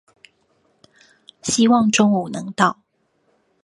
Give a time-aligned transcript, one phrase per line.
[1.43, 2.79] 希望中午能到